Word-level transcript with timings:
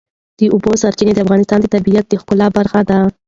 د 0.39 0.41
اوبو 0.53 0.71
سرچینې 0.81 1.13
د 1.15 1.19
افغانستان 1.25 1.59
د 1.61 1.65
طبیعت 1.75 2.05
د 2.07 2.13
ښکلا 2.21 2.47
برخه 2.57 2.81
ده. 2.89 2.99